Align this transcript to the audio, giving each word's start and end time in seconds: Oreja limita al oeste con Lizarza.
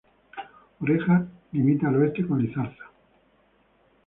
Oreja 0.79 1.27
limita 1.51 1.87
al 1.89 1.97
oeste 1.97 2.25
con 2.27 2.41
Lizarza. 2.41 2.85